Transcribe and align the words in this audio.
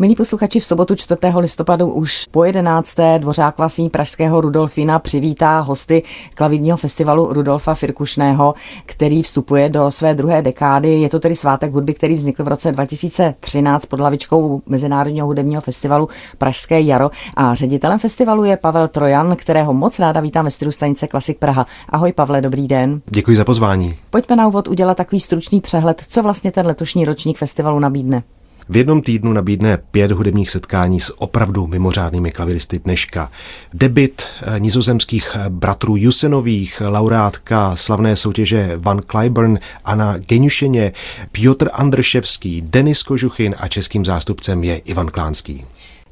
Milí 0.00 0.14
posluchači, 0.14 0.60
v 0.60 0.64
sobotu 0.64 0.94
4. 0.94 1.20
listopadu 1.36 1.92
už 1.92 2.26
po 2.30 2.44
11. 2.44 2.96
dvořák 3.18 3.58
vlastní 3.58 3.90
pražského 3.90 4.40
Rudolfina 4.40 4.98
přivítá 4.98 5.60
hosty 5.60 6.02
klavírního 6.34 6.76
festivalu 6.76 7.32
Rudolfa 7.32 7.74
Firkušného, 7.74 8.54
který 8.86 9.22
vstupuje 9.22 9.68
do 9.68 9.90
své 9.90 10.14
druhé 10.14 10.42
dekády. 10.42 11.00
Je 11.00 11.08
to 11.08 11.20
tedy 11.20 11.34
svátek 11.34 11.72
hudby, 11.72 11.94
který 11.94 12.14
vznikl 12.14 12.44
v 12.44 12.48
roce 12.48 12.72
2013 12.72 13.86
pod 13.86 14.00
lavičkou 14.00 14.62
Mezinárodního 14.66 15.26
hudebního 15.26 15.60
festivalu 15.60 16.08
Pražské 16.38 16.80
jaro. 16.80 17.10
A 17.36 17.54
ředitelem 17.54 17.98
festivalu 17.98 18.44
je 18.44 18.56
Pavel 18.56 18.88
Trojan, 18.88 19.36
kterého 19.36 19.72
moc 19.72 19.98
ráda 19.98 20.20
vítám 20.20 20.44
ve 20.44 20.50
studiu 20.50 20.72
stanice 20.72 21.06
Klasik 21.06 21.38
Praha. 21.38 21.66
Ahoj 21.88 22.12
Pavle, 22.12 22.40
dobrý 22.40 22.68
den. 22.68 23.00
Děkuji 23.06 23.36
za 23.36 23.44
pozvání. 23.44 23.96
Pojďme 24.10 24.36
na 24.36 24.48
úvod 24.48 24.68
udělat 24.68 24.96
takový 24.96 25.20
stručný 25.20 25.60
přehled, 25.60 26.02
co 26.08 26.22
vlastně 26.22 26.52
ten 26.52 26.66
letošní 26.66 27.04
ročník 27.04 27.38
festivalu 27.38 27.78
nabídne. 27.78 28.22
V 28.70 28.76
jednom 28.76 29.02
týdnu 29.02 29.32
nabídne 29.32 29.78
pět 29.90 30.12
hudebních 30.12 30.50
setkání 30.50 31.00
s 31.00 31.20
opravdu 31.20 31.66
mimořádnými 31.66 32.30
klaviristy 32.30 32.78
dneška. 32.78 33.30
Debit 33.74 34.22
eh, 34.42 34.60
nizozemských 34.60 35.30
eh, 35.34 35.44
bratrů 35.48 35.96
Jusenových, 35.96 36.82
laureátka 36.86 37.76
slavné 37.76 38.16
soutěže 38.16 38.72
Van 38.76 39.00
Cliburn, 39.10 39.58
Anna 39.84 40.18
Genušeně, 40.18 40.92
Piotr 41.32 41.68
Andrševský, 41.72 42.60
Denis 42.60 43.02
Kožuchin 43.02 43.54
a 43.58 43.68
českým 43.68 44.04
zástupcem 44.04 44.64
je 44.64 44.76
Ivan 44.76 45.06
Klánský. 45.06 45.64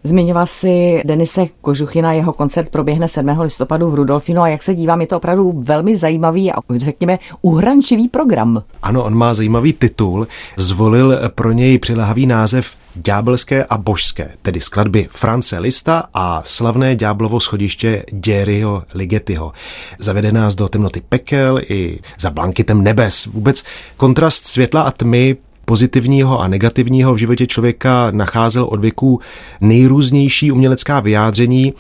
Zmiňoval 0.05 0.47
si 0.47 1.03
Denise 1.05 1.47
Kožuchina, 1.61 2.13
jeho 2.13 2.33
koncert 2.33 2.69
proběhne 2.69 3.09
7. 3.09 3.41
listopadu 3.41 3.91
v 3.91 3.95
Rudolfinu 3.95 4.43
a 4.43 4.49
jak 4.49 4.63
se 4.63 4.75
dívám, 4.75 5.01
je 5.01 5.07
to 5.07 5.17
opravdu 5.17 5.53
velmi 5.57 5.97
zajímavý 5.97 6.53
a 6.53 6.57
řekněme 6.77 7.19
uhrančivý 7.43 8.09
program. 8.09 8.63
Ano, 8.83 9.05
on 9.05 9.15
má 9.15 9.35
zajímavý 9.35 9.73
titul, 9.73 10.27
zvolil 10.57 11.19
pro 11.35 11.53
něj 11.53 11.79
přilehavý 11.79 12.27
název 12.27 12.75
Ďábelské 12.95 13.65
a 13.65 13.79
božské, 13.79 14.31
tedy 14.43 14.61
skladby 14.61 15.07
France 15.11 15.59
Lista 15.59 16.05
a 16.15 16.43
slavné 16.45 16.97
ďáblovo 16.97 17.41
schodiště 17.41 18.05
Děryho 18.13 18.83
Ligetyho. 18.95 19.53
Zavede 19.99 20.33
nás 20.33 20.55
do 20.55 20.69
temnoty 20.69 21.03
pekel 21.09 21.61
i 21.69 21.99
za 22.21 22.31
blankitem 22.31 22.83
nebes. 22.83 23.27
Vůbec 23.27 23.65
kontrast 23.97 24.45
světla 24.45 24.83
a 24.83 24.91
tmy 24.91 25.37
pozitivního 25.69 26.41
a 26.41 26.49
negativního 26.49 27.15
v 27.15 27.19
životě 27.19 27.47
člověka 27.47 28.11
nacházel 28.11 28.65
od 28.65 28.81
věků 28.81 29.21
nejrůznější 29.61 30.53
umělecká 30.53 31.01
vyjádření, 31.01 31.75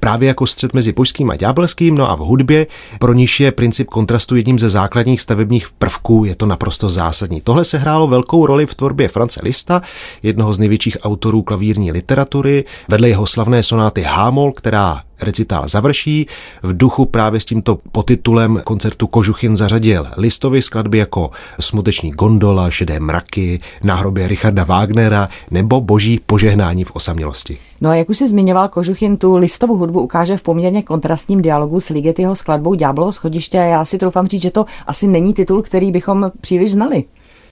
právě 0.00 0.28
jako 0.28 0.46
střed 0.46 0.74
mezi 0.74 0.92
božským 0.92 1.30
a 1.30 1.36
ďábelským, 1.36 1.94
no 1.94 2.10
a 2.10 2.14
v 2.14 2.18
hudbě, 2.18 2.66
pro 3.00 3.12
níž 3.12 3.40
je 3.40 3.52
princip 3.52 3.86
kontrastu 3.90 4.36
jedním 4.36 4.58
ze 4.58 4.68
základních 4.68 5.20
stavebních 5.20 5.70
prvků, 5.78 6.24
je 6.24 6.34
to 6.34 6.46
naprosto 6.46 6.88
zásadní. 6.88 7.40
Tohle 7.40 7.64
se 7.64 7.78
hrálo 7.78 8.06
velkou 8.06 8.46
roli 8.46 8.66
v 8.66 8.74
tvorbě 8.74 9.08
France 9.08 9.40
Lista, 9.42 9.82
jednoho 10.22 10.52
z 10.52 10.58
největších 10.58 10.96
autorů 11.02 11.42
klavírní 11.42 11.92
literatury, 11.92 12.64
vedle 12.88 13.08
jeho 13.08 13.26
slavné 13.26 13.62
sonáty 13.62 14.02
Hámol, 14.02 14.52
která 14.52 15.02
recitál 15.24 15.68
završí. 15.68 16.26
V 16.62 16.76
duchu 16.76 17.06
právě 17.06 17.40
s 17.40 17.44
tímto 17.44 17.78
potitulem 17.92 18.60
koncertu 18.64 19.06
Kožuchin 19.06 19.56
zařadil 19.56 20.06
listovy 20.16 20.62
skladby 20.62 20.98
jako 20.98 21.30
Smuteční 21.60 22.10
gondola, 22.10 22.70
Šedé 22.70 23.00
mraky, 23.00 23.60
Náhrobě 23.82 24.28
Richarda 24.28 24.64
Wagnera 24.64 25.28
nebo 25.50 25.80
Boží 25.80 26.20
požehnání 26.26 26.84
v 26.84 26.92
osamělosti. 26.94 27.58
No 27.80 27.90
a 27.90 27.94
jak 27.94 28.10
už 28.10 28.18
si 28.18 28.28
zmiňoval, 28.28 28.68
Kožuchin 28.68 29.16
tu 29.16 29.36
listovou 29.36 29.76
hudbu 29.76 30.00
ukáže 30.00 30.36
v 30.36 30.42
poměrně 30.42 30.82
kontrastním 30.82 31.42
dialogu 31.42 31.80
s 31.80 31.88
Ligetyho 31.88 32.36
skladbou 32.36 32.74
Ďáblovo 32.74 33.12
schodiště 33.12 33.56
já 33.56 33.84
si 33.84 33.98
troufám 33.98 34.26
říct, 34.26 34.42
že 34.42 34.50
to 34.50 34.66
asi 34.86 35.06
není 35.06 35.34
titul, 35.34 35.62
který 35.62 35.92
bychom 35.92 36.32
příliš 36.40 36.72
znali. 36.72 37.04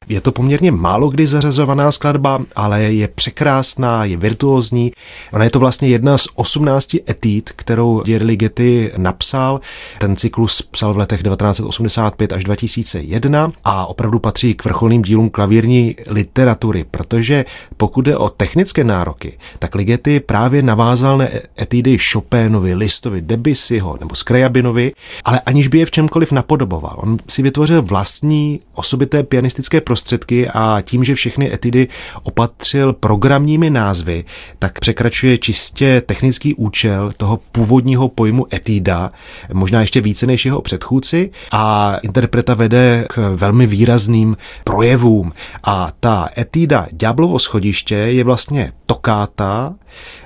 Je 0.08 0.20
to 0.20 0.32
poměrně 0.32 0.72
málo 0.72 1.08
kdy 1.08 1.26
zařazovaná 1.26 1.92
skladba, 1.92 2.40
ale 2.56 2.82
je 2.82 3.08
překrásná, 3.08 4.04
je 4.04 4.16
virtuózní. 4.16 4.92
Ona 5.32 5.44
je 5.44 5.50
to 5.50 5.58
vlastně 5.58 5.88
jedna 5.88 6.18
z 6.18 6.26
18 6.34 6.96
etít, 7.10 7.50
kterou 7.56 8.02
Jerry 8.06 8.36
Getty 8.36 8.92
napsal. 8.96 9.60
Ten 9.98 10.16
cyklus 10.16 10.62
psal 10.62 10.94
v 10.94 10.98
letech 10.98 11.22
1985 11.22 12.32
až 12.32 12.44
2001 12.44 13.52
a 13.64 13.86
opravdu 13.86 14.18
patří 14.18 14.54
k 14.54 14.64
vrcholným 14.64 15.02
dílům 15.02 15.30
klavírní 15.30 15.96
literatury, 16.06 16.84
protože 16.90 17.44
pokud 17.76 18.02
jde 18.02 18.16
o 18.16 18.28
technické 18.28 18.84
nároky, 18.84 19.38
tak 19.58 19.74
Ligeti 19.74 20.20
právě 20.20 20.62
navázal 20.62 21.18
na 21.18 21.26
etidy 21.60 21.98
Chopinovi, 21.98 22.74
Listovi, 22.74 23.20
Debussyho 23.20 23.96
nebo 24.00 24.14
Skrejabinovi, 24.14 24.92
ale 25.24 25.40
aniž 25.40 25.68
by 25.68 25.78
je 25.78 25.86
v 25.86 25.90
čemkoliv 25.90 26.32
napodoboval. 26.32 26.94
On 26.96 27.18
si 27.28 27.42
vytvořil 27.42 27.82
vlastní 27.82 28.60
osobité 28.74 29.22
pianistické 29.22 29.80
prostředky 29.92 30.48
a 30.48 30.82
tím, 30.82 31.04
že 31.04 31.14
všechny 31.14 31.54
etidy 31.54 31.88
opatřil 32.22 32.92
programními 32.92 33.70
názvy, 33.70 34.24
tak 34.58 34.80
překračuje 34.80 35.38
čistě 35.38 36.02
technický 36.06 36.54
účel 36.54 37.12
toho 37.16 37.40
původního 37.52 38.08
pojmu 38.08 38.46
etída, 38.54 39.12
možná 39.52 39.80
ještě 39.80 40.00
více 40.00 40.26
než 40.26 40.46
jeho 40.46 40.62
předchůdci 40.62 41.30
a 41.50 41.96
interpreta 42.02 42.54
vede 42.54 43.04
k 43.08 43.34
velmi 43.36 43.66
výrazným 43.66 44.36
projevům. 44.64 45.32
A 45.64 45.92
ta 46.00 46.28
etída 46.38 46.86
Ďáblovo 46.92 47.38
schodiště 47.38 47.94
je 47.94 48.24
vlastně 48.24 48.72
tokáta, 48.86 49.74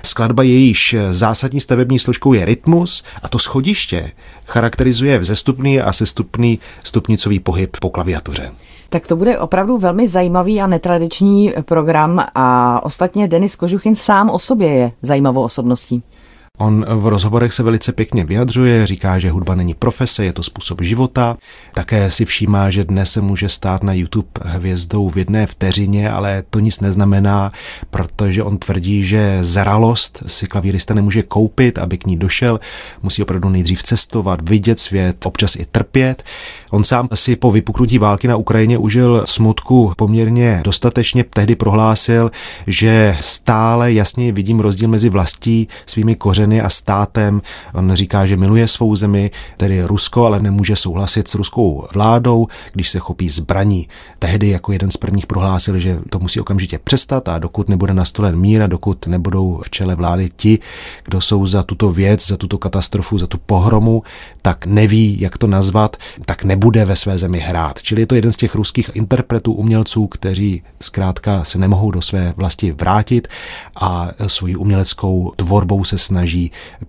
skladba 0.03 0.43
jejíž 0.43 0.95
zásadní 1.09 1.59
stavební 1.59 1.99
složkou 1.99 2.33
je 2.33 2.45
rytmus 2.45 3.03
a 3.23 3.29
to 3.29 3.39
schodiště 3.39 4.11
charakterizuje 4.45 5.19
vzestupný 5.19 5.81
a 5.81 5.93
sestupný 5.93 6.59
stupnicový 6.83 7.39
pohyb 7.39 7.77
po 7.79 7.89
klaviatuře. 7.89 8.51
Tak 8.89 9.07
to 9.07 9.15
bude 9.15 9.39
opravdu 9.39 9.77
velmi 9.77 10.07
zajímavý 10.07 10.61
a 10.61 10.67
netradiční 10.67 11.53
program 11.61 12.25
a 12.35 12.79
ostatně 12.83 13.27
Denis 13.27 13.55
Kožuchin 13.55 13.95
sám 13.95 14.29
o 14.29 14.39
sobě 14.39 14.69
je 14.69 14.91
zajímavou 15.01 15.43
osobností. 15.43 16.03
On 16.59 16.85
v 16.89 17.07
rozhovorech 17.07 17.53
se 17.53 17.63
velice 17.63 17.91
pěkně 17.91 18.23
vyjadřuje, 18.23 18.87
říká, 18.87 19.19
že 19.19 19.31
hudba 19.31 19.55
není 19.55 19.73
profese, 19.73 20.25
je 20.25 20.33
to 20.33 20.43
způsob 20.43 20.81
života. 20.81 21.37
Také 21.73 22.11
si 22.11 22.25
všímá, 22.25 22.69
že 22.69 22.83
dnes 22.83 23.11
se 23.11 23.21
může 23.21 23.49
stát 23.49 23.83
na 23.83 23.93
YouTube 23.93 24.27
hvězdou 24.45 25.09
v 25.09 25.17
jedné 25.17 25.47
vteřině, 25.47 26.11
ale 26.11 26.43
to 26.49 26.59
nic 26.59 26.79
neznamená, 26.79 27.51
protože 27.89 28.43
on 28.43 28.57
tvrdí, 28.57 29.03
že 29.03 29.37
zralost 29.41 30.23
si 30.27 30.47
klavírista 30.47 30.93
nemůže 30.93 31.23
koupit, 31.23 31.77
aby 31.77 31.97
k 31.97 32.07
ní 32.07 32.17
došel. 32.17 32.59
Musí 33.03 33.23
opravdu 33.23 33.49
nejdřív 33.49 33.83
cestovat, 33.83 34.49
vidět 34.49 34.79
svět, 34.79 35.25
občas 35.25 35.55
i 35.55 35.65
trpět. 35.65 36.23
On 36.71 36.83
sám 36.83 37.09
si 37.13 37.35
po 37.35 37.51
vypuknutí 37.51 37.97
války 37.97 38.27
na 38.27 38.35
Ukrajině 38.35 38.77
užil 38.77 39.23
smutku 39.27 39.93
poměrně 39.97 40.61
dostatečně. 40.63 41.23
Tehdy 41.23 41.55
prohlásil, 41.55 42.31
že 42.67 43.17
stále 43.19 43.93
jasně 43.93 44.31
vidím 44.31 44.59
rozdíl 44.59 44.87
mezi 44.87 45.09
vlastí, 45.09 45.67
svými 45.85 46.15
kořeny 46.15 46.46
a 46.61 46.69
státem. 46.69 47.41
On 47.73 47.93
říká, 47.93 48.25
že 48.25 48.37
miluje 48.37 48.67
svou 48.67 48.95
zemi, 48.95 49.31
tedy 49.57 49.83
Rusko, 49.83 50.25
ale 50.25 50.39
nemůže 50.39 50.75
souhlasit 50.75 51.27
s 51.27 51.35
ruskou 51.35 51.87
vládou, 51.93 52.47
když 52.73 52.89
se 52.89 52.99
chopí 52.99 53.29
zbraní. 53.29 53.87
Tehdy 54.19 54.49
jako 54.49 54.71
jeden 54.71 54.91
z 54.91 54.97
prvních 54.97 55.27
prohlásil, 55.27 55.79
že 55.79 55.99
to 56.09 56.19
musí 56.19 56.39
okamžitě 56.39 56.79
přestat 56.79 57.27
a 57.29 57.39
dokud 57.39 57.69
nebude 57.69 57.93
nastolen 57.93 58.39
mír 58.39 58.61
a 58.61 58.67
dokud 58.67 59.07
nebudou 59.07 59.61
v 59.63 59.69
čele 59.69 59.95
vlády 59.95 60.29
ti, 60.35 60.59
kdo 61.03 61.21
jsou 61.21 61.47
za 61.47 61.63
tuto 61.63 61.91
věc, 61.91 62.27
za 62.27 62.37
tuto 62.37 62.57
katastrofu, 62.57 63.17
za 63.17 63.27
tu 63.27 63.37
pohromu, 63.37 64.03
tak 64.41 64.65
neví, 64.65 65.21
jak 65.21 65.37
to 65.37 65.47
nazvat, 65.47 65.97
tak 66.25 66.43
ne 66.43 66.57
nebude 66.57 66.85
ve 66.85 66.95
své 66.95 67.17
zemi 67.17 67.39
hrát. 67.39 67.81
Čili 67.81 68.01
je 68.01 68.05
to 68.05 68.15
jeden 68.15 68.33
z 68.33 68.37
těch 68.37 68.55
ruských 68.55 68.89
interpretů, 68.93 69.53
umělců, 69.53 70.07
kteří 70.07 70.63
zkrátka 70.81 71.43
se 71.43 71.59
nemohou 71.59 71.91
do 71.91 72.01
své 72.01 72.33
vlasti 72.37 72.71
vrátit 72.71 73.27
a 73.75 74.09
svoji 74.27 74.55
uměleckou 74.55 75.33
tvorbou 75.35 75.83
se 75.83 75.97
snaží 75.97 76.36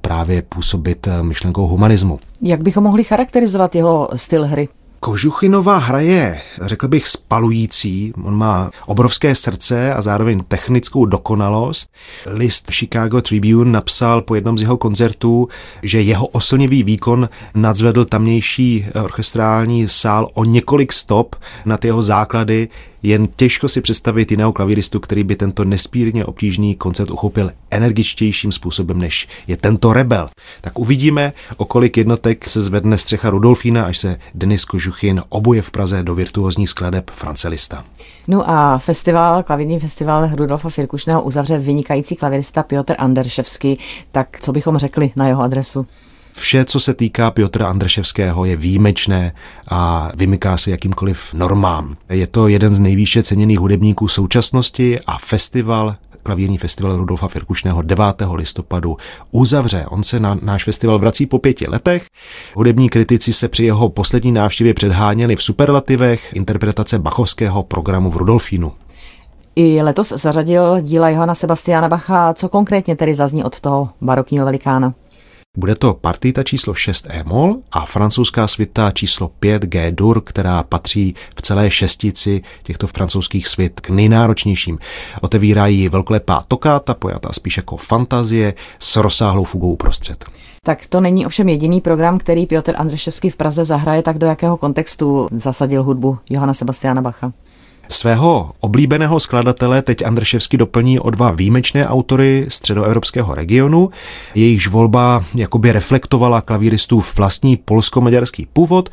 právě 0.00 0.42
působit 0.42 1.08
myšlenkou 1.22 1.66
humanismu. 1.66 2.20
Jak 2.42 2.62
bychom 2.62 2.84
mohli 2.84 3.04
charakterizovat 3.04 3.74
jeho 3.74 4.08
styl 4.16 4.46
hry? 4.46 4.68
Kožuchinová 5.00 5.78
hra 5.78 6.00
je, 6.00 6.40
řekl 6.62 6.88
bych, 6.88 7.08
spalující. 7.08 8.12
On 8.24 8.36
má 8.36 8.70
obrovské 8.86 9.34
srdce 9.34 9.94
a 9.94 10.02
zároveň 10.02 10.42
technickou 10.48 11.06
dokonalost. 11.06 11.90
List 12.26 12.70
Chicago 12.70 13.20
Tribune 13.20 13.72
napsal 13.72 14.22
po 14.22 14.34
jednom 14.34 14.58
z 14.58 14.62
jeho 14.62 14.76
koncertů, 14.76 15.48
že 15.82 16.00
jeho 16.00 16.26
oslnivý 16.26 16.82
výkon 16.82 17.28
nadzvedl 17.54 18.04
tamnější 18.04 18.86
orchestrální 19.04 19.88
sál 19.88 20.30
o 20.34 20.44
několik 20.44 20.92
stop 20.92 21.36
nad 21.64 21.84
jeho 21.84 22.02
základy 22.02 22.68
jen 23.02 23.28
těžko 23.36 23.68
si 23.68 23.80
představit 23.80 24.30
jiného 24.30 24.52
klavíristu, 24.52 25.00
který 25.00 25.24
by 25.24 25.36
tento 25.36 25.64
nespírně 25.64 26.24
obtížný 26.24 26.74
koncert 26.74 27.10
uchopil 27.10 27.50
energičtějším 27.70 28.52
způsobem, 28.52 28.98
než 28.98 29.28
je 29.46 29.56
tento 29.56 29.92
rebel. 29.92 30.28
Tak 30.60 30.78
uvidíme, 30.78 31.32
o 31.56 31.64
kolik 31.64 31.96
jednotek 31.96 32.48
se 32.48 32.60
zvedne 32.60 32.98
střecha 32.98 33.30
Rudolfína, 33.30 33.84
až 33.84 33.98
se 33.98 34.18
Denis 34.34 34.64
Kožuchin 34.64 35.22
obuje 35.28 35.62
v 35.62 35.70
Praze 35.70 36.02
do 36.02 36.14
virtuózních 36.14 36.70
skladeb 36.70 37.10
Francelista. 37.10 37.84
No 38.28 38.50
a 38.50 38.78
festival, 38.78 39.42
klavírní 39.42 39.80
festival 39.80 40.30
Rudolfa 40.34 40.68
Firkušného 40.68 41.22
uzavře 41.22 41.58
vynikající 41.58 42.16
klavirista 42.16 42.62
Piotr 42.62 42.94
Anderševský. 42.98 43.78
Tak 44.12 44.40
co 44.40 44.52
bychom 44.52 44.78
řekli 44.78 45.10
na 45.16 45.28
jeho 45.28 45.42
adresu? 45.42 45.86
Vše, 46.38 46.64
co 46.64 46.80
se 46.80 46.94
týká 46.94 47.30
Piotra 47.30 47.68
Andrševského, 47.68 48.44
je 48.44 48.56
výjimečné 48.56 49.32
a 49.68 50.10
vymyká 50.16 50.56
se 50.56 50.70
jakýmkoliv 50.70 51.34
normám. 51.34 51.96
Je 52.08 52.26
to 52.26 52.48
jeden 52.48 52.74
z 52.74 52.78
nejvýše 52.78 53.22
ceněných 53.22 53.58
hudebníků 53.58 54.08
současnosti 54.08 55.00
a 55.06 55.18
festival 55.18 55.94
klavírní 56.22 56.58
festival 56.58 56.96
Rudolfa 56.96 57.28
Firkušného 57.28 57.82
9. 57.82 58.04
listopadu 58.34 58.96
uzavře. 59.30 59.86
On 59.88 60.02
se 60.02 60.20
na 60.20 60.38
náš 60.42 60.64
festival 60.64 60.98
vrací 60.98 61.26
po 61.26 61.38
pěti 61.38 61.66
letech. 61.68 62.06
Hudební 62.54 62.88
kritici 62.88 63.32
se 63.32 63.48
při 63.48 63.64
jeho 63.64 63.88
poslední 63.88 64.32
návštěvě 64.32 64.74
předháněli 64.74 65.36
v 65.36 65.42
superlativech 65.42 66.32
interpretace 66.34 66.98
bachovského 66.98 67.62
programu 67.62 68.10
v 68.10 68.16
Rudolfínu. 68.16 68.72
I 69.56 69.82
letos 69.82 70.08
zařadil 70.08 70.80
díla 70.80 71.08
Johana 71.08 71.34
Sebastiana 71.34 71.88
Bacha. 71.88 72.34
Co 72.34 72.48
konkrétně 72.48 72.96
tedy 72.96 73.14
zazní 73.14 73.44
od 73.44 73.60
toho 73.60 73.88
barokního 74.00 74.44
velikána? 74.44 74.94
Bude 75.58 75.74
to 75.74 75.94
partita 75.94 76.42
číslo 76.42 76.74
6 76.74 77.06
E-moll 77.10 77.56
a 77.72 77.86
francouzská 77.86 78.48
svita 78.48 78.90
číslo 78.90 79.28
5 79.28 79.62
G 79.62 79.92
dur, 79.92 80.20
která 80.20 80.62
patří 80.62 81.14
v 81.34 81.42
celé 81.42 81.70
šestici 81.70 82.42
těchto 82.62 82.86
francouzských 82.86 83.48
svit 83.48 83.80
k 83.80 83.90
nejnáročnějším. 83.90 84.78
Otevírají 85.20 85.88
velkolepá 85.88 86.44
tokáta, 86.48 86.94
pojatá 86.94 87.28
spíš 87.32 87.56
jako 87.56 87.76
fantazie 87.76 88.54
s 88.78 88.96
rozsáhlou 88.96 89.44
fugou 89.44 89.72
uprostřed. 89.72 90.24
Tak 90.62 90.86
to 90.86 91.00
není 91.00 91.26
ovšem 91.26 91.48
jediný 91.48 91.80
program, 91.80 92.18
který 92.18 92.46
Piotr 92.46 92.74
Andreševský 92.76 93.30
v 93.30 93.36
Praze 93.36 93.64
zahraje, 93.64 94.02
tak 94.02 94.18
do 94.18 94.26
jakého 94.26 94.56
kontextu 94.56 95.28
zasadil 95.32 95.82
hudbu 95.82 96.18
Johana 96.30 96.54
Sebastiana 96.54 97.02
Bacha? 97.02 97.32
Svého 97.88 98.52
oblíbeného 98.60 99.20
skladatele 99.20 99.82
teď 99.82 100.02
Andrševsky 100.06 100.56
doplní 100.56 101.00
o 101.00 101.10
dva 101.10 101.30
výjimečné 101.30 101.88
autory 101.88 102.46
středoevropského 102.48 103.34
regionu. 103.34 103.90
Jejichž 104.34 104.68
volba 104.68 105.24
jakoby 105.34 105.72
reflektovala 105.72 106.40
klavíristův 106.40 107.16
vlastní 107.16 107.56
polsko-maďarský 107.56 108.46
původ. 108.52 108.88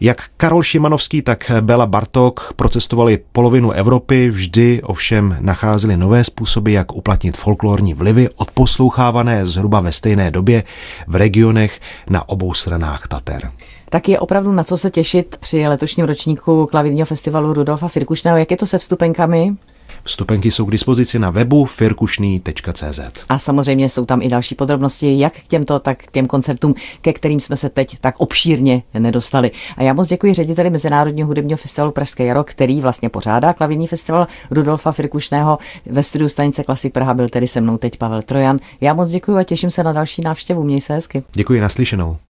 Jak 0.00 0.24
Karol 0.36 0.62
Šimanovský, 0.62 1.22
tak 1.22 1.50
Bela 1.60 1.86
Bartok 1.86 2.52
procestovali 2.56 3.18
polovinu 3.32 3.70
Evropy, 3.70 4.30
vždy 4.30 4.82
ovšem 4.82 5.36
nacházeli 5.40 5.96
nové 5.96 6.24
způsoby, 6.24 6.74
jak 6.74 6.94
uplatnit 6.94 7.36
folklorní 7.36 7.94
vlivy, 7.94 8.28
odposlouchávané 8.36 9.46
zhruba 9.46 9.80
ve 9.80 9.92
stejné 9.92 10.30
době 10.30 10.64
v 11.06 11.14
regionech 11.14 11.80
na 12.10 12.28
obou 12.28 12.54
stranách 12.54 13.08
Tater 13.08 13.50
tak 13.94 14.08
je 14.08 14.18
opravdu 14.18 14.52
na 14.52 14.64
co 14.64 14.76
se 14.76 14.90
těšit 14.90 15.36
při 15.40 15.68
letošním 15.68 16.06
ročníku 16.06 16.66
klavírního 16.66 17.06
festivalu 17.06 17.52
Rudolfa 17.52 17.88
Firkušného. 17.88 18.38
Jak 18.38 18.50
je 18.50 18.56
to 18.56 18.66
se 18.66 18.78
vstupenkami? 18.78 19.56
Vstupenky 20.02 20.50
jsou 20.50 20.66
k 20.66 20.70
dispozici 20.70 21.18
na 21.18 21.30
webu 21.30 21.64
firkušný.cz. 21.64 23.00
A 23.28 23.38
samozřejmě 23.38 23.88
jsou 23.88 24.04
tam 24.04 24.22
i 24.22 24.28
další 24.28 24.54
podrobnosti, 24.54 25.18
jak 25.18 25.32
k 25.32 25.46
těmto, 25.48 25.78
tak 25.78 25.98
k 25.98 26.10
těm 26.10 26.26
koncertům, 26.26 26.74
ke 27.00 27.12
kterým 27.12 27.40
jsme 27.40 27.56
se 27.56 27.68
teď 27.68 27.98
tak 28.00 28.14
obšírně 28.18 28.82
nedostali. 28.98 29.50
A 29.76 29.82
já 29.82 29.92
moc 29.92 30.08
děkuji 30.08 30.34
řediteli 30.34 30.70
Mezinárodního 30.70 31.28
hudebního 31.28 31.56
festivalu 31.56 31.92
Pražské 31.92 32.24
jaro, 32.24 32.44
který 32.44 32.80
vlastně 32.80 33.08
pořádá 33.08 33.52
klavírní 33.52 33.86
festival 33.86 34.26
Rudolfa 34.50 34.92
Firkušného. 34.92 35.58
Ve 35.86 36.02
studiu 36.02 36.28
stanice 36.28 36.64
Klasik 36.64 36.92
Praha 36.92 37.14
byl 37.14 37.28
tedy 37.28 37.48
se 37.48 37.60
mnou 37.60 37.78
teď 37.78 37.96
Pavel 37.96 38.22
Trojan. 38.22 38.58
Já 38.80 38.94
moc 38.94 39.08
děkuji 39.08 39.36
a 39.36 39.42
těším 39.42 39.70
se 39.70 39.82
na 39.82 39.92
další 39.92 40.22
návštěvu. 40.22 40.64
Měj 40.64 40.80
se 40.80 40.94
hezky. 40.94 41.22
Děkuji 41.32 41.60
naslyšenou. 41.60 42.16